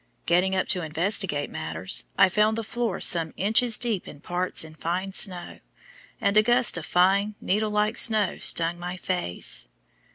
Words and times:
Getting 0.25 0.55
up 0.55 0.67
to 0.69 0.81
investigate 0.81 1.51
matters, 1.51 2.05
I 2.17 2.27
found 2.27 2.57
the 2.57 2.63
floor 2.63 2.99
some 2.99 3.35
inches 3.37 3.77
deep 3.77 4.07
in 4.07 4.19
parts 4.19 4.63
in 4.63 4.73
fine 4.73 5.11
snow, 5.11 5.59
and 6.19 6.35
a 6.35 6.41
gust 6.41 6.75
of 6.75 6.87
fine, 6.87 7.35
needle 7.39 7.69
like 7.69 7.97
snow 7.97 8.39
stung 8.39 8.79
my 8.79 8.97
face. 8.97 9.69